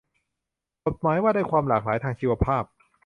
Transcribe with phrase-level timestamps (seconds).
[0.85, 2.63] กฎหมายว่าด้วยความหลากหลายทางชีวภาพ